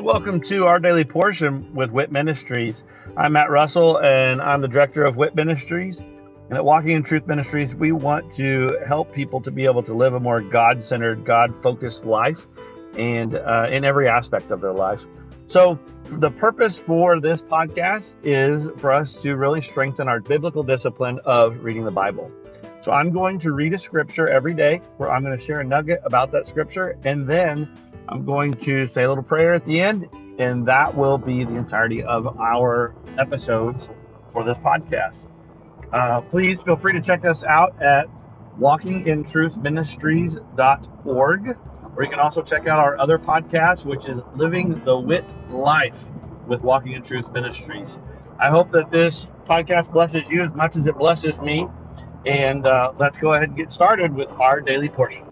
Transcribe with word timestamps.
Welcome 0.00 0.40
to 0.42 0.66
our 0.66 0.78
daily 0.78 1.04
portion 1.04 1.74
with 1.74 1.90
WIT 1.90 2.10
Ministries. 2.10 2.84
I'm 3.18 3.34
Matt 3.34 3.50
Russell 3.50 3.98
and 3.98 4.40
I'm 4.40 4.62
the 4.62 4.68
director 4.68 5.04
of 5.04 5.16
WIT 5.16 5.34
Ministries. 5.34 5.98
And 5.98 6.54
at 6.54 6.64
Walking 6.64 6.92
in 6.92 7.02
Truth 7.02 7.26
Ministries, 7.26 7.74
we 7.74 7.92
want 7.92 8.32
to 8.36 8.80
help 8.86 9.12
people 9.12 9.42
to 9.42 9.50
be 9.50 9.66
able 9.66 9.82
to 9.82 9.92
live 9.92 10.14
a 10.14 10.20
more 10.20 10.40
God 10.40 10.82
centered, 10.82 11.26
God 11.26 11.54
focused 11.54 12.06
life 12.06 12.46
and 12.96 13.34
uh, 13.34 13.66
in 13.70 13.84
every 13.84 14.08
aspect 14.08 14.50
of 14.50 14.62
their 14.62 14.72
life. 14.72 15.04
So, 15.48 15.78
the 16.04 16.30
purpose 16.30 16.78
for 16.78 17.20
this 17.20 17.42
podcast 17.42 18.16
is 18.22 18.68
for 18.78 18.92
us 18.92 19.12
to 19.14 19.36
really 19.36 19.60
strengthen 19.60 20.08
our 20.08 20.20
biblical 20.20 20.62
discipline 20.62 21.20
of 21.26 21.62
reading 21.62 21.84
the 21.84 21.90
Bible. 21.90 22.32
So, 22.84 22.92
I'm 22.92 23.12
going 23.12 23.38
to 23.40 23.52
read 23.52 23.74
a 23.74 23.78
scripture 23.78 24.26
every 24.28 24.54
day 24.54 24.80
where 24.96 25.10
I'm 25.10 25.22
going 25.22 25.38
to 25.38 25.44
share 25.44 25.60
a 25.60 25.64
nugget 25.64 26.00
about 26.04 26.30
that 26.32 26.46
scripture, 26.46 26.98
and 27.04 27.26
then 27.26 27.68
I'm 28.08 28.24
going 28.24 28.54
to 28.54 28.86
say 28.86 29.04
a 29.04 29.08
little 29.08 29.22
prayer 29.22 29.54
at 29.54 29.64
the 29.64 29.80
end, 29.80 30.08
and 30.38 30.66
that 30.66 30.96
will 30.96 31.18
be 31.18 31.44
the 31.44 31.54
entirety 31.56 32.02
of 32.02 32.38
our 32.38 32.94
episodes 33.18 33.88
for 34.32 34.44
this 34.44 34.56
podcast. 34.58 35.20
Uh, 35.92 36.20
please 36.22 36.58
feel 36.64 36.76
free 36.76 36.92
to 36.92 37.00
check 37.00 37.24
us 37.24 37.42
out 37.42 37.82
at 37.82 38.06
walkingintruthministries.org, 38.58 41.56
or 41.96 42.02
you 42.02 42.08
can 42.08 42.18
also 42.18 42.42
check 42.42 42.66
out 42.66 42.78
our 42.78 42.98
other 42.98 43.18
podcast, 43.18 43.84
which 43.84 44.06
is 44.06 44.20
Living 44.36 44.82
the 44.84 44.96
WIT 44.96 45.24
Life 45.50 45.98
with 46.46 46.62
Walking 46.62 46.92
in 46.92 47.02
Truth 47.02 47.30
Ministries. 47.32 47.98
I 48.38 48.50
hope 48.50 48.70
that 48.72 48.90
this 48.90 49.26
podcast 49.48 49.92
blesses 49.92 50.28
you 50.30 50.42
as 50.42 50.54
much 50.54 50.76
as 50.76 50.86
it 50.86 50.96
blesses 50.96 51.38
me. 51.40 51.66
And 52.26 52.66
uh, 52.66 52.92
let's 52.98 53.18
go 53.18 53.32
ahead 53.34 53.48
and 53.48 53.56
get 53.56 53.70
started 53.72 54.14
with 54.14 54.28
our 54.32 54.60
daily 54.60 54.88
portion. 54.88 55.24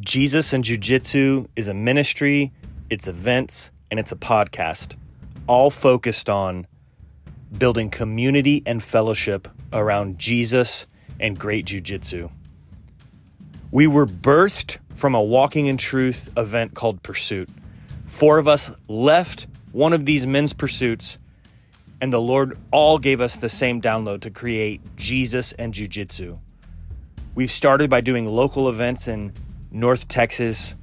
Jesus 0.00 0.54
and 0.54 0.64
Jiu 0.64 0.78
Jitsu 0.78 1.48
is 1.54 1.68
a 1.68 1.74
ministry, 1.74 2.50
it's 2.88 3.08
events, 3.08 3.70
and 3.90 4.00
it's 4.00 4.10
a 4.10 4.16
podcast, 4.16 4.96
all 5.46 5.70
focused 5.70 6.30
on 6.30 6.66
building 7.58 7.90
community 7.90 8.62
and 8.64 8.82
fellowship 8.82 9.48
around 9.72 10.18
Jesus 10.18 10.86
and 11.20 11.38
great 11.38 11.66
Jiu 11.66 11.82
Jitsu. 11.82 12.30
We 13.70 13.86
were 13.86 14.06
birthed 14.06 14.78
from 14.94 15.14
a 15.14 15.22
Walking 15.22 15.66
in 15.66 15.76
Truth 15.76 16.30
event 16.38 16.72
called 16.72 17.02
Pursuit. 17.02 17.50
Four 18.08 18.38
of 18.38 18.48
us 18.48 18.70
left 18.88 19.46
one 19.70 19.92
of 19.92 20.04
these 20.04 20.26
men's 20.26 20.52
pursuits, 20.52 21.18
and 22.00 22.12
the 22.12 22.20
Lord 22.20 22.58
all 22.72 22.98
gave 22.98 23.20
us 23.20 23.36
the 23.36 23.48
same 23.48 23.80
download 23.80 24.22
to 24.22 24.30
create 24.30 24.80
Jesus 24.96 25.52
and 25.52 25.72
Jiu 25.72 25.86
Jitsu. 25.86 26.38
We've 27.34 27.50
started 27.50 27.88
by 27.88 28.00
doing 28.00 28.26
local 28.26 28.68
events 28.68 29.06
in 29.06 29.32
North 29.70 30.08
Texas. 30.08 30.74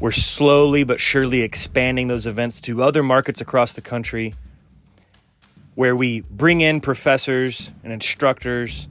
We're 0.00 0.10
slowly 0.10 0.84
but 0.84 1.00
surely 1.00 1.40
expanding 1.42 2.08
those 2.08 2.26
events 2.26 2.60
to 2.62 2.82
other 2.82 3.02
markets 3.02 3.40
across 3.40 3.72
the 3.72 3.80
country 3.80 4.34
where 5.74 5.96
we 5.96 6.20
bring 6.22 6.60
in 6.60 6.80
professors 6.80 7.70
and 7.84 7.92
instructors. 7.92 8.88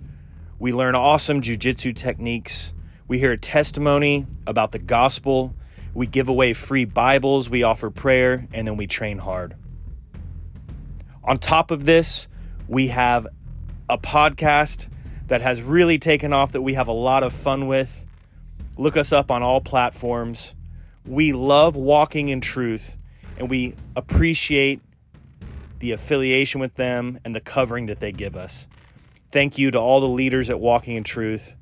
We 0.58 0.74
learn 0.74 0.96
awesome 0.96 1.42
jujitsu 1.42 1.96
techniques. 1.96 2.74
We 3.08 3.20
hear 3.20 3.34
a 3.34 3.38
testimony 3.38 4.26
about 4.48 4.72
the 4.72 4.80
gospel. 4.80 5.54
We 5.94 6.08
give 6.08 6.28
away 6.30 6.54
free 6.54 6.86
Bibles. 6.86 7.50
We 7.50 7.64
offer 7.64 7.90
prayer, 7.90 8.48
and 8.54 8.68
then 8.68 8.78
we 8.78 8.88
train 8.88 9.18
hard. 9.18 9.56
On 11.24 11.38
top 11.38 11.72
of 11.72 11.86
this, 11.86 12.28
we 12.68 12.88
have 12.90 13.28
a 13.90 13.98
podcast 13.98 14.88
that 15.28 15.42
has 15.42 15.62
really 15.62 16.00
taken 16.00 16.34
off 16.34 16.52
that 16.52 16.62
we 16.62 16.74
have 16.74 16.88
a 16.88 16.94
lot 16.94 17.24
of 17.24 17.34
fun 17.34 17.68
with. 17.68 18.06
Look 18.78 18.98
us 18.98 19.12
up 19.12 19.30
on 19.32 19.44
all 19.44 19.62
platforms. 19.62 20.56
We 21.06 21.34
love 21.34 21.76
walking 21.76 22.30
in 22.30 22.42
truth 22.42 22.98
and 23.38 23.50
we 23.50 23.76
appreciate 23.96 24.82
the 25.80 25.92
affiliation 25.92 26.60
with 26.60 26.76
them 26.76 27.20
and 27.24 27.34
the 27.34 27.40
covering 27.40 27.88
that 27.88 28.00
they 28.00 28.12
give 28.12 28.36
us. 28.36 28.68
Thank 29.32 29.58
you 29.58 29.72
to 29.72 29.80
all 29.80 30.02
the 30.02 30.08
leaders 30.08 30.50
at 30.50 30.60
Walking 30.60 30.96
in 30.96 31.04
Truth. 31.04 31.56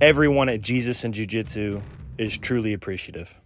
Everyone 0.00 0.48
at 0.48 0.62
Jesus 0.62 1.04
and 1.04 1.12
Jiu 1.12 1.26
Jitsu 1.26 1.82
is 2.18 2.38
truly 2.38 2.72
appreciative. 2.72 3.40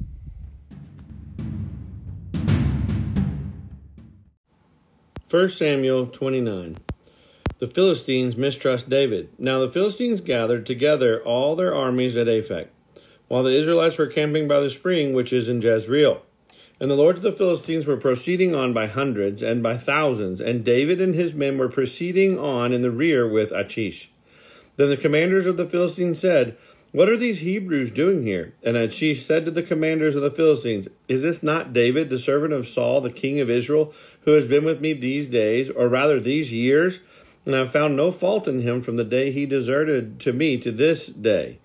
First 5.29 5.59
Samuel 5.59 6.07
29. 6.07 6.79
The 7.61 7.67
Philistines 7.67 8.37
mistrust 8.37 8.89
David. 8.89 9.29
Now 9.39 9.61
the 9.61 9.69
Philistines 9.69 10.21
gathered 10.21 10.67
together 10.67 11.23
all 11.23 11.55
their 11.55 11.75
armies 11.75 12.17
at 12.17 12.27
Aphek 12.27 12.69
while 13.31 13.45
the 13.45 13.57
Israelites 13.57 13.97
were 13.97 14.09
camping 14.09 14.49
by 14.49 14.59
the 14.59 14.69
spring 14.69 15.13
which 15.13 15.33
is 15.33 15.49
in 15.49 15.63
Jezreel. 15.63 16.23
And 16.81 16.91
the 16.91 16.97
lords 16.97 17.21
of 17.21 17.23
the 17.23 17.33
Philistines 17.33 17.87
were 17.87 17.97
proceeding 17.97 18.57
on 18.57 18.73
by 18.73 18.89
hundreds 18.89 19.41
and 19.41 19.63
by 19.63 19.77
thousands, 19.77 20.41
and 20.41 20.65
David 20.65 21.01
and 21.01 21.15
his 21.15 21.33
men 21.33 21.57
were 21.57 21.69
proceeding 21.69 22.41
on 22.41 22.73
in 22.73 22.83
the 22.83 22.91
rear 22.91 23.29
with 23.29 23.53
Achish. 23.53 24.11
Then 24.77 24.89
the 24.89 24.97
commanders 24.97 25.47
of 25.47 25.57
the 25.57 25.69
Philistines 25.69 26.19
said, 26.19 26.57
What 26.93 27.09
are 27.09 27.17
these 27.17 27.41
Hebrews 27.41 27.93
doing 27.93 28.27
here? 28.27 28.55
And 28.65 28.77
Achish 28.77 29.25
said 29.25 29.45
to 29.45 29.53
the 29.53 29.63
commanders 29.63 30.17
of 30.17 30.23
the 30.23 30.31
Philistines, 30.31 30.89
Is 31.07 31.23
this 31.23 31.41
not 31.41 31.73
David, 31.73 32.09
the 32.09 32.19
servant 32.19 32.53
of 32.53 32.67
Saul, 32.67 33.01
the 33.01 33.11
king 33.11 33.39
of 33.39 33.49
Israel, 33.49 33.95
who 34.23 34.33
has 34.33 34.49
been 34.49 34.65
with 34.65 34.81
me 34.81 34.93
these 34.93 35.29
days, 35.29 35.71
or 35.71 35.89
rather 35.89 36.19
these 36.19 36.53
years? 36.53 37.01
And 37.47 37.55
I 37.55 37.61
have 37.61 37.71
found 37.71 37.95
no 37.95 38.11
fault 38.11 38.49
in 38.49 38.63
him 38.63 38.83
from 38.83 38.97
the 38.97 39.05
day 39.05 39.31
he 39.31 39.47
deserted 39.47 40.19
to 40.21 40.33
me 40.33 40.59
to 40.59 40.73
this 40.73 41.07
day. 41.07 41.61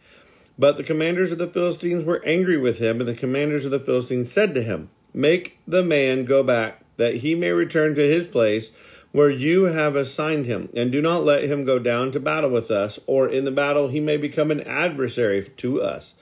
But 0.59 0.77
the 0.77 0.83
commanders 0.83 1.31
of 1.31 1.39
the 1.39 1.47
Philistines 1.47 2.05
were 2.05 2.23
angry 2.23 2.57
with 2.57 2.77
him, 2.77 2.99
and 2.99 3.09
the 3.09 3.15
commanders 3.15 3.65
of 3.65 3.71
the 3.71 3.79
Philistines 3.79 4.31
said 4.31 4.53
to 4.53 4.61
him, 4.61 4.89
Make 5.11 5.57
the 5.67 5.83
man 5.83 6.25
go 6.25 6.43
back, 6.43 6.81
that 6.97 7.17
he 7.17 7.33
may 7.33 7.51
return 7.51 7.95
to 7.95 8.07
his 8.07 8.27
place 8.27 8.71
where 9.15 9.29
you 9.29 9.63
have 9.63 9.95
assigned 9.95 10.45
him, 10.45 10.67
and 10.75 10.91
do 10.91 11.01
not 11.01 11.23
let 11.23 11.45
him 11.45 11.63
go 11.63 11.79
down 11.79 12.11
to 12.11 12.19
battle 12.19 12.49
with 12.49 12.69
us, 12.69 12.99
or 13.07 13.29
in 13.29 13.45
the 13.45 13.51
battle 13.51 13.87
he 13.87 14.01
may 14.01 14.17
become 14.17 14.51
an 14.51 14.59
adversary 14.59 15.41
to 15.55 15.81
us. 15.81 16.15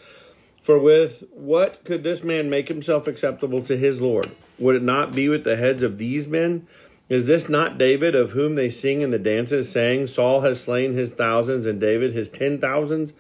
For 0.62 0.78
with 0.78 1.24
what 1.32 1.84
could 1.86 2.04
this 2.04 2.24
man 2.24 2.52
make 2.52 2.68
himself 2.68 3.08
acceptable 3.08 3.64
to 3.64 3.78
his 3.78 4.00
Lord? 4.00 4.30
Would 4.60 4.76
it 4.76 4.84
not 4.84 5.16
be 5.16 5.28
with 5.28 5.44
the 5.44 5.56
heads 5.56 5.82
of 5.82 5.98
these 5.98 6.28
men? 6.28 6.68
Is 7.10 7.26
this 7.26 7.50
not 7.50 7.80
David, 7.80 8.14
of 8.14 8.34
whom 8.34 8.54
they 8.54 8.70
sing 8.70 9.02
in 9.02 9.10
the 9.10 9.18
dances, 9.18 9.72
saying, 9.72 10.06
Saul 10.06 10.42
has 10.42 10.62
slain 10.62 10.94
his 10.94 11.16
thousands, 11.16 11.66
and 11.66 11.82
David 11.82 12.14
his 12.14 12.30
ten 12.30 12.60
thousands? 12.60 13.14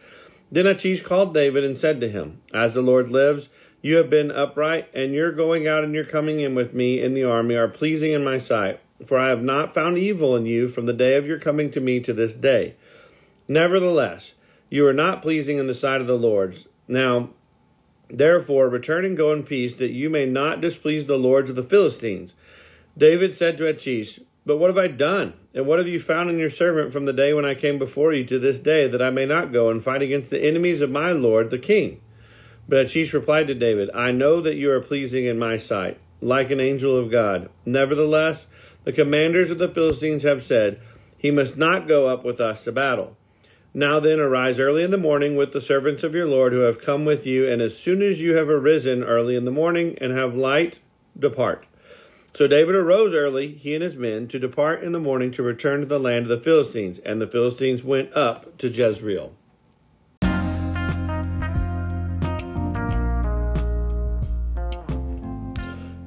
Then 0.51 0.67
Achish 0.67 1.01
called 1.01 1.33
David 1.33 1.63
and 1.63 1.75
said 1.75 1.99
to 2.01 2.09
him, 2.11 2.41
As 2.53 2.75
the 2.75 2.83
Lord 2.83 3.09
lives, 3.09 3.49
you 3.81 3.95
have 3.95 4.11
been 4.11 4.29
upright, 4.29 4.87
and 4.93 5.15
your 5.15 5.31
going 5.31 5.67
out 5.67 5.83
and 5.83 5.95
your 5.95 6.05
coming 6.05 6.41
in 6.41 6.53
with 6.53 6.75
me 6.75 7.01
in 7.01 7.15
the 7.15 7.23
army 7.23 7.55
are 7.55 7.67
pleasing 7.67 8.11
in 8.11 8.23
my 8.23 8.37
sight. 8.37 8.79
For 9.05 9.19
I 9.19 9.29
have 9.29 9.43
not 9.43 9.73
found 9.73 9.97
evil 9.97 10.35
in 10.35 10.45
you 10.45 10.67
from 10.67 10.85
the 10.85 10.93
day 10.93 11.15
of 11.15 11.27
your 11.27 11.39
coming 11.39 11.71
to 11.71 11.81
me 11.81 11.99
to 12.01 12.13
this 12.13 12.33
day. 12.33 12.75
Nevertheless, 13.47 14.33
you 14.69 14.85
are 14.87 14.93
not 14.93 15.21
pleasing 15.21 15.57
in 15.57 15.67
the 15.67 15.75
sight 15.75 16.01
of 16.01 16.07
the 16.07 16.17
Lord. 16.17 16.57
Now, 16.87 17.29
therefore, 18.09 18.69
return 18.69 19.05
and 19.05 19.17
go 19.17 19.33
in 19.33 19.43
peace, 19.43 19.75
that 19.75 19.91
you 19.91 20.09
may 20.09 20.25
not 20.25 20.61
displease 20.61 21.05
the 21.05 21.17
lords 21.17 21.49
of 21.49 21.55
the 21.55 21.63
Philistines. 21.63 22.33
David 22.97 23.35
said 23.35 23.57
to 23.57 23.67
Achish, 23.67 24.19
but 24.45 24.57
what 24.57 24.69
have 24.69 24.77
I 24.77 24.87
done? 24.87 25.33
And 25.53 25.65
what 25.65 25.79
have 25.79 25.87
you 25.87 25.99
found 25.99 26.29
in 26.29 26.37
your 26.37 26.49
servant 26.49 26.91
from 26.91 27.05
the 27.05 27.13
day 27.13 27.33
when 27.33 27.45
I 27.45 27.55
came 27.55 27.79
before 27.79 28.11
you 28.11 28.25
to 28.25 28.39
this 28.39 28.59
day, 28.59 28.87
that 28.87 29.01
I 29.01 29.09
may 29.09 29.25
not 29.25 29.53
go 29.53 29.69
and 29.69 29.83
fight 29.83 30.01
against 30.01 30.29
the 30.29 30.43
enemies 30.43 30.81
of 30.81 30.91
my 30.91 31.11
lord 31.11 31.49
the 31.49 31.57
king? 31.57 32.01
But 32.67 32.79
Achish 32.79 33.13
replied 33.13 33.47
to 33.47 33.55
David, 33.55 33.89
I 33.93 34.11
know 34.11 34.41
that 34.41 34.55
you 34.55 34.71
are 34.71 34.81
pleasing 34.81 35.25
in 35.25 35.39
my 35.39 35.57
sight, 35.57 35.99
like 36.21 36.51
an 36.51 36.59
angel 36.59 36.97
of 36.97 37.11
God. 37.11 37.49
Nevertheless, 37.65 38.47
the 38.83 38.93
commanders 38.93 39.51
of 39.51 39.57
the 39.57 39.69
Philistines 39.69 40.23
have 40.23 40.43
said, 40.43 40.79
He 41.17 41.31
must 41.31 41.57
not 41.57 41.87
go 41.87 42.07
up 42.07 42.23
with 42.23 42.39
us 42.41 42.63
to 42.63 42.71
battle. 42.71 43.15
Now 43.73 43.99
then, 43.99 44.19
arise 44.19 44.59
early 44.59 44.83
in 44.83 44.91
the 44.91 44.97
morning 44.97 45.35
with 45.35 45.51
the 45.51 45.61
servants 45.61 46.03
of 46.03 46.13
your 46.13 46.27
Lord 46.27 46.53
who 46.53 46.59
have 46.59 46.81
come 46.81 47.05
with 47.05 47.25
you, 47.25 47.47
and 47.47 47.61
as 47.61 47.77
soon 47.77 48.01
as 48.01 48.21
you 48.21 48.35
have 48.35 48.49
arisen 48.49 49.03
early 49.03 49.35
in 49.35 49.45
the 49.45 49.51
morning 49.51 49.97
and 49.99 50.13
have 50.13 50.35
light, 50.35 50.79
depart. 51.17 51.67
So 52.35 52.47
David 52.47 52.75
arose 52.75 53.13
early, 53.13 53.53
he 53.53 53.73
and 53.73 53.83
his 53.83 53.95
men, 53.95 54.27
to 54.27 54.39
depart 54.39 54.83
in 54.83 54.91
the 54.91 54.99
morning 54.99 55.31
to 55.31 55.43
return 55.43 55.81
to 55.81 55.85
the 55.85 55.99
land 55.99 56.25
of 56.25 56.29
the 56.29 56.43
Philistines, 56.43 56.99
and 56.99 57.21
the 57.21 57.27
Philistines 57.27 57.83
went 57.83 58.13
up 58.13 58.57
to 58.59 58.69
Jezreel. 58.69 59.33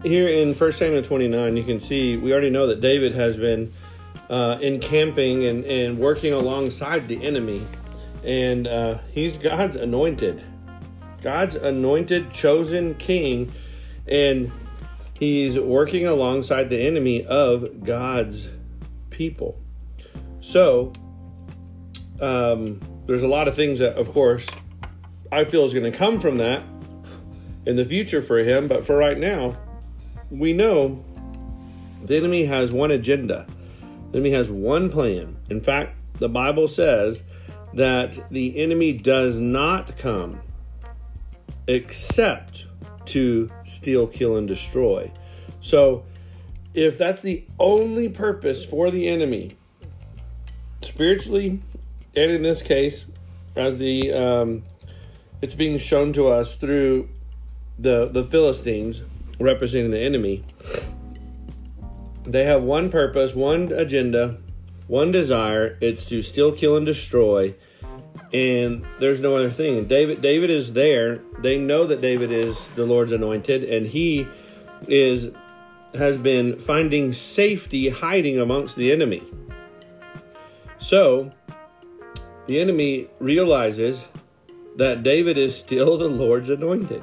Here 0.06 0.28
in 0.28 0.54
1 0.54 0.72
Samuel 0.72 1.02
29, 1.02 1.56
you 1.56 1.64
can 1.64 1.80
see 1.80 2.16
we 2.16 2.30
already 2.30 2.48
know 2.48 2.68
that 2.68 2.80
David 2.80 3.12
has 3.16 3.36
been 3.36 3.72
uh, 4.30 4.56
encamping 4.60 5.44
and, 5.44 5.64
and 5.64 5.98
working 5.98 6.32
alongside 6.32 7.08
the 7.08 7.24
enemy, 7.24 7.66
and 8.24 8.68
uh, 8.68 8.98
he's 9.10 9.36
God's 9.36 9.74
anointed, 9.74 10.44
God's 11.22 11.56
anointed, 11.56 12.30
chosen 12.30 12.94
king, 12.94 13.52
and 14.06 14.52
He's 15.14 15.58
working 15.58 16.06
alongside 16.06 16.70
the 16.70 16.86
enemy 16.86 17.24
of 17.24 17.82
God's 17.82 18.48
people. 19.10 19.58
So, 20.40 20.92
um, 22.20 22.80
there's 23.06 23.24
a 23.24 23.28
lot 23.28 23.48
of 23.48 23.56
things 23.56 23.80
that, 23.80 23.96
of 23.96 24.10
course, 24.10 24.46
I 25.32 25.44
feel 25.44 25.64
is 25.64 25.72
going 25.72 25.90
to 25.90 25.98
come 25.98 26.20
from 26.20 26.38
that 26.38 26.62
in 27.64 27.74
the 27.74 27.84
future 27.84 28.22
for 28.22 28.38
him. 28.38 28.68
But 28.68 28.86
for 28.86 28.96
right 28.96 29.18
now, 29.18 29.56
we 30.30 30.52
know 30.52 31.04
the 32.02 32.16
enemy 32.16 32.44
has 32.44 32.72
one 32.72 32.90
agenda. 32.90 33.46
The 34.12 34.18
enemy 34.18 34.30
has 34.30 34.50
one 34.50 34.90
plan. 34.90 35.36
In 35.50 35.60
fact, 35.60 35.96
the 36.18 36.28
Bible 36.28 36.68
says 36.68 37.22
that 37.74 38.18
the 38.30 38.56
enemy 38.58 38.92
does 38.92 39.40
not 39.40 39.98
come 39.98 40.40
except 41.66 42.66
to 43.06 43.50
steal, 43.64 44.06
kill, 44.06 44.36
and 44.36 44.48
destroy. 44.48 45.10
So, 45.60 46.04
if 46.74 46.98
that's 46.98 47.22
the 47.22 47.44
only 47.58 48.08
purpose 48.08 48.64
for 48.64 48.90
the 48.90 49.08
enemy, 49.08 49.56
spiritually, 50.82 51.60
and 52.14 52.30
in 52.30 52.42
this 52.42 52.62
case, 52.62 53.06
as 53.54 53.78
the 53.78 54.12
um, 54.12 54.62
it's 55.40 55.54
being 55.54 55.78
shown 55.78 56.12
to 56.14 56.28
us 56.28 56.56
through 56.56 57.08
the 57.78 58.06
the 58.06 58.24
Philistines 58.24 59.02
representing 59.38 59.90
the 59.90 60.00
enemy, 60.00 60.44
they 62.24 62.44
have 62.44 62.62
one 62.62 62.90
purpose, 62.90 63.34
one 63.34 63.72
agenda, 63.72 64.38
one 64.88 65.12
desire. 65.12 65.78
It's 65.80 66.06
to 66.06 66.22
steal, 66.22 66.52
kill, 66.52 66.76
and 66.76 66.86
destroy. 66.86 67.54
And 68.32 68.84
there's 68.98 69.20
no 69.20 69.36
other 69.36 69.50
thing. 69.50 69.84
David 69.86 70.20
David 70.20 70.50
is 70.50 70.72
there. 70.72 71.18
They 71.38 71.58
know 71.58 71.86
that 71.86 72.00
David 72.00 72.32
is 72.32 72.70
the 72.70 72.84
Lord's 72.84 73.12
anointed, 73.12 73.64
and 73.64 73.86
he 73.86 74.26
is 74.88 75.30
has 75.94 76.18
been 76.18 76.58
finding 76.58 77.12
safety 77.12 77.88
hiding 77.88 78.38
amongst 78.38 78.76
the 78.76 78.92
enemy. 78.92 79.22
So 80.78 81.32
the 82.46 82.60
enemy 82.60 83.08
realizes 83.18 84.04
that 84.76 85.02
David 85.02 85.38
is 85.38 85.56
still 85.56 85.96
the 85.96 86.08
Lord's 86.08 86.50
anointed. 86.50 87.02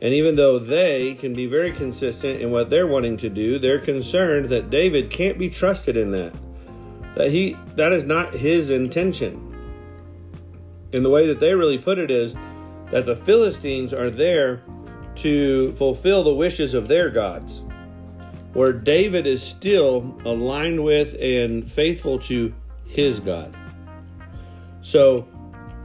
And 0.00 0.14
even 0.14 0.36
though 0.36 0.58
they 0.58 1.14
can 1.14 1.34
be 1.34 1.46
very 1.46 1.72
consistent 1.72 2.40
in 2.40 2.50
what 2.50 2.70
they're 2.70 2.86
wanting 2.86 3.16
to 3.18 3.28
do, 3.28 3.58
they're 3.58 3.80
concerned 3.80 4.48
that 4.50 4.70
David 4.70 5.10
can't 5.10 5.38
be 5.38 5.50
trusted 5.50 5.96
in 5.96 6.12
that. 6.12 6.32
That 7.16 7.30
he 7.30 7.56
that 7.74 7.92
is 7.92 8.04
not 8.04 8.34
his 8.34 8.70
intention. 8.70 9.44
And 10.92 11.04
the 11.04 11.10
way 11.10 11.26
that 11.26 11.40
they 11.40 11.54
really 11.54 11.78
put 11.78 11.98
it 11.98 12.10
is 12.10 12.34
that 12.90 13.06
the 13.06 13.16
Philistines 13.16 13.92
are 13.92 14.08
there 14.08 14.62
to 15.16 15.72
fulfill 15.72 16.22
the 16.22 16.32
wishes 16.32 16.74
of 16.74 16.86
their 16.86 17.10
gods. 17.10 17.62
Where 18.52 18.72
David 18.72 19.26
is 19.26 19.42
still 19.42 20.16
aligned 20.24 20.82
with 20.82 21.14
and 21.20 21.70
faithful 21.70 22.18
to 22.20 22.54
his 22.86 23.20
God. 23.20 23.54
So 24.80 25.28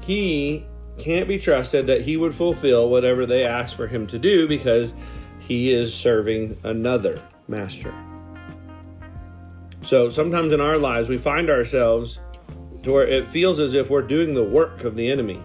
he 0.01 0.65
can't 0.97 1.27
be 1.27 1.37
trusted 1.37 1.87
that 1.87 2.01
he 2.01 2.17
would 2.17 2.35
fulfill 2.35 2.89
whatever 2.89 3.25
they 3.25 3.45
ask 3.45 3.75
for 3.75 3.87
him 3.87 4.07
to 4.07 4.19
do 4.19 4.47
because 4.47 4.93
he 5.39 5.71
is 5.71 5.93
serving 5.93 6.57
another 6.63 7.21
master. 7.47 7.93
So 9.81 10.09
sometimes 10.09 10.53
in 10.53 10.61
our 10.61 10.77
lives, 10.77 11.09
we 11.09 11.17
find 11.17 11.49
ourselves 11.49 12.19
to 12.83 12.91
where 12.91 13.07
it 13.07 13.29
feels 13.31 13.59
as 13.59 13.73
if 13.73 13.89
we're 13.89 14.01
doing 14.01 14.33
the 14.33 14.43
work 14.43 14.83
of 14.83 14.95
the 14.95 15.09
enemy. 15.09 15.41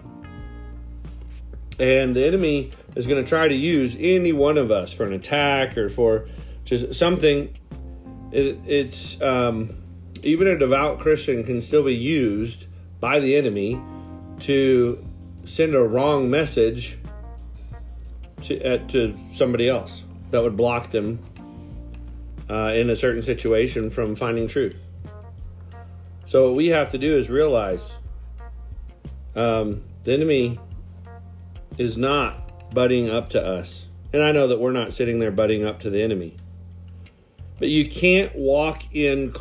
And 1.77 2.15
the 2.15 2.25
enemy 2.25 2.71
is 2.95 3.07
going 3.07 3.23
to 3.23 3.27
try 3.27 3.47
to 3.47 3.55
use 3.55 3.95
any 3.99 4.33
one 4.33 4.57
of 4.57 4.71
us 4.71 4.93
for 4.93 5.05
an 5.05 5.13
attack 5.13 5.77
or 5.77 5.89
for 5.89 6.27
just 6.65 6.93
something. 6.93 7.57
It, 8.31 8.59
it's 8.65 9.21
um, 9.21 9.75
even 10.23 10.47
a 10.47 10.57
devout 10.57 10.99
Christian 10.99 11.43
can 11.43 11.61
still 11.61 11.83
be 11.83 11.95
used 11.95 12.67
by 12.99 13.19
the 13.19 13.35
enemy 13.35 13.81
to 14.39 15.05
send 15.49 15.73
a 15.73 15.81
wrong 15.81 16.29
message 16.29 16.99
to 18.43 18.63
uh, 18.63 18.77
to 18.87 19.17
somebody 19.31 19.67
else 19.67 20.03
that 20.29 20.43
would 20.43 20.55
block 20.55 20.91
them 20.91 21.19
uh, 22.49 22.71
in 22.75 22.89
a 22.91 22.95
certain 22.95 23.23
situation 23.23 23.89
from 23.89 24.15
finding 24.15 24.47
truth. 24.47 24.79
So 26.27 26.47
what 26.47 26.55
we 26.55 26.67
have 26.67 26.91
to 26.91 26.99
do 26.99 27.17
is 27.17 27.29
realize 27.29 27.95
um, 29.35 29.83
the 30.03 30.13
enemy 30.13 30.59
is 31.79 31.97
not 31.97 32.71
butting 32.71 33.09
up 33.09 33.29
to 33.29 33.43
us, 33.43 33.87
and 34.13 34.21
I 34.21 34.31
know 34.31 34.47
that 34.47 34.59
we're 34.59 34.71
not 34.71 34.93
sitting 34.93 35.17
there 35.17 35.31
butting 35.31 35.65
up 35.65 35.79
to 35.79 35.89
the 35.89 36.03
enemy. 36.03 36.37
But 37.57 37.69
you 37.69 37.89
can't 37.89 38.35
walk 38.35 38.83
in 38.93 39.33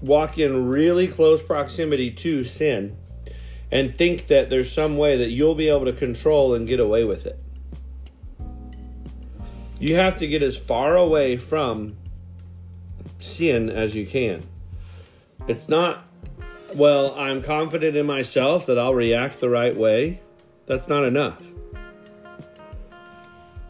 walk 0.00 0.38
in 0.38 0.68
really 0.68 1.08
close 1.08 1.42
proximity 1.42 2.12
to 2.12 2.44
sin 2.44 2.96
and 3.72 3.96
think 3.96 4.26
that 4.26 4.50
there's 4.50 4.72
some 4.72 4.96
way 4.96 5.16
that 5.16 5.30
you'll 5.30 5.54
be 5.54 5.68
able 5.68 5.84
to 5.84 5.92
control 5.92 6.54
and 6.54 6.66
get 6.66 6.80
away 6.80 7.04
with 7.04 7.26
it. 7.26 7.38
You 9.78 9.94
have 9.94 10.18
to 10.18 10.26
get 10.26 10.42
as 10.42 10.56
far 10.56 10.96
away 10.96 11.36
from 11.36 11.96
sin 13.18 13.70
as 13.70 13.94
you 13.94 14.06
can. 14.06 14.42
It's 15.48 15.68
not, 15.68 16.04
well, 16.74 17.14
I'm 17.16 17.42
confident 17.42 17.96
in 17.96 18.06
myself 18.06 18.66
that 18.66 18.78
I'll 18.78 18.94
react 18.94 19.40
the 19.40 19.48
right 19.48 19.76
way. 19.76 20.20
That's 20.66 20.88
not 20.88 21.04
enough. 21.04 21.42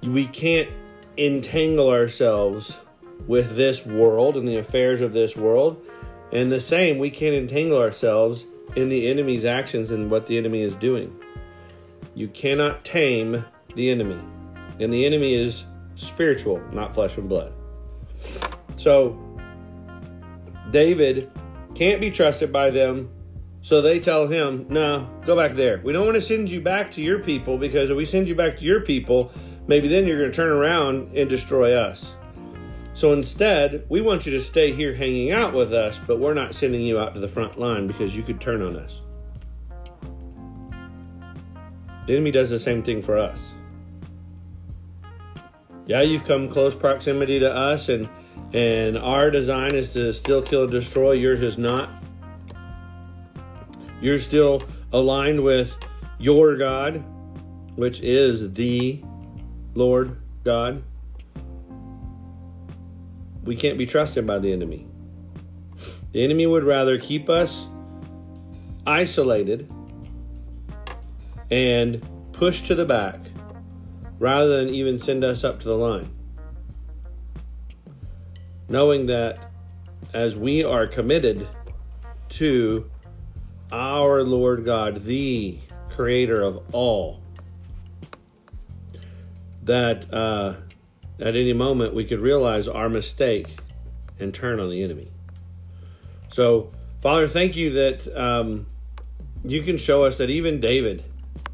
We 0.02 0.26
can't 0.26 0.69
entangle 1.17 1.91
ourselves 1.91 2.76
with 3.26 3.55
this 3.55 3.87
world 3.87 4.37
and 4.37 4.49
the 4.49 4.56
affairs 4.56 5.00
of 5.00 5.12
this 5.12 5.37
world. 5.37 5.81
And 6.32 6.50
the 6.50 6.61
same, 6.61 6.99
we 6.99 7.11
can't 7.11 7.35
entangle 7.35 7.79
ourselves 7.79 8.47
in 8.76 8.88
the 8.88 9.08
enemy's 9.08 9.44
actions 9.44 9.90
and 9.90 10.11
what 10.11 10.26
the 10.26 10.38
enemy 10.38 10.62
is 10.62 10.75
doing. 10.76 11.14
You 12.14 12.28
cannot 12.28 12.84
tame 12.84 13.44
the 13.75 13.90
enemy. 13.90 14.20
And 14.78 14.93
the 14.93 15.05
enemy 15.05 15.34
is 15.34 15.64
spiritual, 15.94 16.61
not 16.72 16.94
flesh 16.94 17.17
and 17.17 17.28
blood. 17.28 17.52
So, 18.76 19.19
David 20.70 21.31
can't 21.75 22.00
be 22.00 22.11
trusted 22.11 22.52
by 22.52 22.70
them. 22.70 23.11
So 23.62 23.82
they 23.82 24.00
tell 24.00 24.26
him, 24.26 24.67
no, 24.70 25.08
go 25.26 25.37
back 25.37 25.55
there. 25.55 25.81
We 25.84 25.93
don't 25.93 26.06
want 26.06 26.14
to 26.14 26.23
send 26.23 26.50
you 26.50 26.62
back 26.62 26.90
to 26.93 27.02
your 27.02 27.19
people 27.19 27.58
because 27.58 27.90
if 27.90 27.96
we 27.96 28.06
send 28.06 28.26
you 28.26 28.34
back 28.34 28.56
to 28.56 28.64
your 28.64 28.81
people, 28.81 29.32
maybe 29.66 29.87
then 29.87 30.06
you're 30.06 30.19
going 30.19 30.31
to 30.31 30.37
turn 30.37 30.50
around 30.50 31.14
and 31.14 31.28
destroy 31.28 31.75
us. 31.75 32.14
So 32.92 33.12
instead, 33.12 33.84
we 33.88 34.00
want 34.00 34.26
you 34.26 34.32
to 34.32 34.40
stay 34.40 34.72
here 34.72 34.94
hanging 34.94 35.31
out 35.31 35.54
with 35.54 35.72
us, 35.72 36.00
but 36.06 36.19
we're 36.19 36.34
not 36.34 36.54
sending 36.54 36.82
you 36.82 36.99
out 36.99 37.14
to 37.14 37.20
the 37.20 37.28
front 37.28 37.59
line 37.59 37.87
because 37.87 38.16
you 38.16 38.23
could 38.23 38.40
turn 38.40 38.62
on 38.62 38.76
us. 38.76 39.02
The 42.06 42.14
enemy 42.14 42.32
does 42.32 42.50
the 42.50 42.59
same 42.59 42.82
thing 42.82 43.02
for 43.02 43.16
us. 43.16 43.52
Yeah, 45.87 46.02
you've 46.02 46.25
come 46.25 46.49
close 46.49 46.75
proximity 46.75 47.38
to 47.40 47.52
us, 47.52 47.88
and 47.88 48.09
and 48.52 48.99
our 48.99 49.30
design 49.30 49.75
is 49.75 49.92
to 49.92 50.12
still 50.12 50.42
kill 50.42 50.62
and 50.62 50.73
destroy. 50.73 51.12
Yours 51.12 51.40
is 51.42 51.59
not. 51.59 51.88
You're 54.00 54.18
still 54.18 54.62
aligned 54.92 55.40
with 55.40 55.76
your 56.18 56.56
God, 56.56 57.04
which 57.76 58.00
is 58.00 58.52
the 58.54 59.02
Lord 59.75 60.16
God 60.42 60.82
we 63.44 63.56
can't 63.56 63.78
be 63.78 63.87
trusted 63.87 64.26
by 64.26 64.38
the 64.38 64.52
enemy. 64.52 64.87
The 66.12 66.25
enemy 66.25 66.47
would 66.47 66.64
rather 66.64 66.99
keep 66.99 67.28
us 67.28 67.66
isolated 68.87 69.70
and 71.50 72.04
pushed 72.32 72.66
to 72.66 72.75
the 72.75 72.85
back 72.85 73.20
rather 74.18 74.59
than 74.59 74.75
even 74.75 74.99
send 74.99 75.25
us 75.25 75.44
up 75.44 75.61
to 75.61 75.68
the 75.68 75.76
line. 75.76 76.11
Knowing 78.68 79.06
that 79.06 79.50
as 80.12 80.37
we 80.37 80.64
are 80.64 80.87
committed 80.87 81.47
to 82.28 82.90
our 83.73 84.23
Lord 84.23 84.64
God, 84.64 85.04
the 85.04 85.59
creator 85.88 86.42
of 86.42 86.62
all, 86.73 87.23
that 89.62 90.12
uh, 90.12 90.54
at 91.21 91.37
any 91.37 91.53
moment 91.53 91.95
we 91.95 92.05
could 92.05 92.21
realize 92.21 92.67
our 92.67 92.89
mistake 92.89 93.59
and 94.19 94.35
turn 94.35 94.61
on 94.61 94.71
the 94.71 94.83
enemy. 94.83 95.11
So, 96.31 96.71
Father, 97.00 97.27
thank 97.27 97.57
you 97.57 97.71
that 97.71 98.07
um, 98.17 98.67
you 99.45 99.62
can 99.62 99.79
show 99.79 100.05
us 100.05 100.19
that 100.19 100.31
even 100.31 100.61
David, 100.61 101.03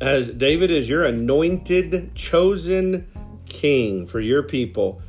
as 0.00 0.28
David 0.28 0.70
is 0.70 0.88
your 0.88 1.04
anointed, 1.04 2.14
chosen 2.14 3.06
king 3.46 4.06
for 4.06 4.20
your 4.20 4.42
people, 4.42 5.00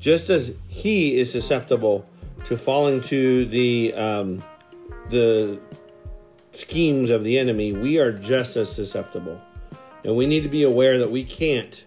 just 0.00 0.30
as 0.30 0.54
he 0.68 1.18
is 1.18 1.30
susceptible 1.30 2.06
to 2.44 2.56
falling 2.56 3.00
to 3.02 3.46
the 3.46 3.92
um, 3.94 4.42
the 5.08 5.60
schemes 6.50 7.10
of 7.10 7.24
the 7.24 7.38
enemy, 7.38 7.72
we 7.72 7.98
are 7.98 8.12
just 8.12 8.56
as 8.56 8.70
susceptible, 8.70 9.40
and 10.04 10.16
we 10.16 10.26
need 10.26 10.42
to 10.42 10.48
be 10.48 10.62
aware 10.62 10.98
that 10.98 11.10
we 11.10 11.24
can't 11.24 11.84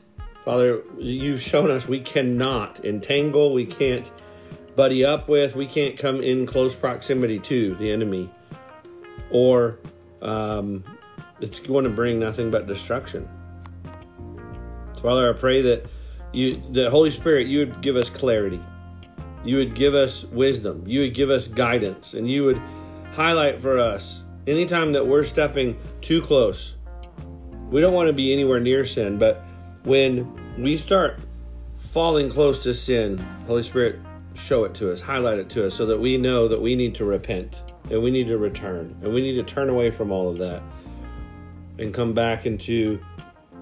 Father, 0.49 0.81
you've 0.97 1.43
shown 1.43 1.69
us 1.69 1.87
we 1.87 1.99
cannot 1.99 2.83
entangle, 2.83 3.53
we 3.53 3.67
can't 3.67 4.09
buddy 4.75 5.05
up 5.05 5.29
with, 5.29 5.55
we 5.55 5.67
can't 5.67 5.95
come 5.95 6.21
in 6.21 6.47
close 6.47 6.75
proximity 6.75 7.37
to 7.37 7.75
the 7.75 7.91
enemy. 7.91 8.31
or 9.29 9.77
um, 10.23 10.83
it's 11.39 11.59
going 11.59 11.83
to 11.83 11.91
bring 11.91 12.17
nothing 12.17 12.49
but 12.49 12.65
destruction. 12.65 13.29
Father, 14.99 15.31
I 15.31 15.37
pray 15.37 15.61
that 15.61 15.85
you, 16.33 16.59
the 16.71 16.89
Holy 16.89 17.11
Spirit, 17.11 17.45
you 17.45 17.59
would 17.59 17.81
give 17.81 17.95
us 17.95 18.09
clarity, 18.09 18.59
you 19.45 19.57
would 19.57 19.75
give 19.75 19.93
us 19.93 20.23
wisdom, 20.23 20.83
you 20.87 21.01
would 21.01 21.13
give 21.13 21.29
us 21.29 21.47
guidance, 21.47 22.15
and 22.15 22.27
you 22.27 22.45
would 22.45 22.59
highlight 23.13 23.61
for 23.61 23.77
us 23.77 24.23
anytime 24.47 24.93
that 24.93 25.05
we're 25.05 25.25
stepping 25.25 25.77
too 26.01 26.23
close. 26.23 26.73
We 27.69 27.81
don't 27.81 27.93
want 27.93 28.07
to 28.07 28.13
be 28.13 28.33
anywhere 28.33 28.59
near 28.59 28.83
sin, 28.83 29.19
but 29.19 29.45
when 29.83 30.61
we 30.61 30.77
start 30.77 31.19
falling 31.77 32.29
close 32.29 32.63
to 32.63 32.73
sin, 32.73 33.17
Holy 33.47 33.63
Spirit, 33.63 33.99
show 34.35 34.63
it 34.63 34.73
to 34.75 34.91
us, 34.91 35.01
highlight 35.01 35.39
it 35.39 35.49
to 35.51 35.67
us, 35.67 35.75
so 35.75 35.85
that 35.85 35.99
we 35.99 36.17
know 36.17 36.47
that 36.47 36.61
we 36.61 36.75
need 36.75 36.95
to 36.95 37.05
repent 37.05 37.63
and 37.89 38.01
we 38.01 38.11
need 38.11 38.27
to 38.27 38.37
return 38.37 38.95
and 39.01 39.13
we 39.13 39.21
need 39.21 39.35
to 39.35 39.43
turn 39.43 39.69
away 39.69 39.89
from 39.89 40.11
all 40.11 40.29
of 40.29 40.37
that 40.37 40.61
and 41.77 41.93
come 41.93 42.13
back 42.13 42.45
into 42.45 42.99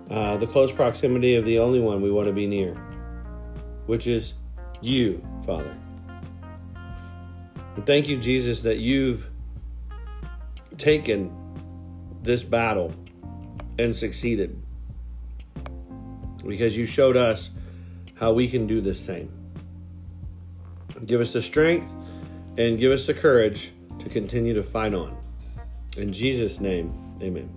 uh, 0.09 0.37
the 0.37 0.47
close 0.47 0.71
proximity 0.71 1.35
of 1.35 1.45
the 1.45 1.59
only 1.59 1.79
one 1.79 2.01
we 2.01 2.11
want 2.11 2.27
to 2.27 2.33
be 2.33 2.47
near, 2.47 2.73
which 3.85 4.07
is 4.07 4.33
you, 4.81 5.25
Father. 5.45 5.77
And 7.75 7.85
thank 7.85 8.07
you, 8.07 8.17
Jesus, 8.17 8.61
that 8.61 8.79
you've 8.79 9.29
taken 10.77 11.31
this 12.23 12.43
battle 12.43 12.93
and 13.77 13.95
succeeded 13.95 14.61
because 16.45 16.75
you 16.75 16.85
showed 16.85 17.17
us 17.17 17.49
how 18.15 18.33
we 18.33 18.47
can 18.47 18.67
do 18.67 18.81
the 18.81 18.95
same. 18.95 19.31
Give 21.05 21.21
us 21.21 21.33
the 21.33 21.41
strength 21.41 21.91
and 22.57 22.79
give 22.79 22.91
us 22.91 23.05
the 23.05 23.13
courage 23.13 23.71
to 23.99 24.09
continue 24.09 24.53
to 24.53 24.63
fight 24.63 24.93
on. 24.93 25.15
In 25.95 26.11
Jesus' 26.11 26.59
name, 26.59 26.93
amen. 27.21 27.49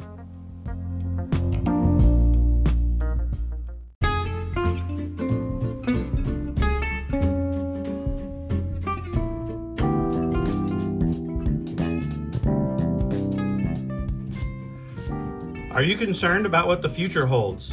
Are 15.73 15.83
you 15.83 15.97
concerned 15.97 16.45
about 16.45 16.67
what 16.67 16.83
the 16.83 16.91
future 16.91 17.25
holds? 17.27 17.73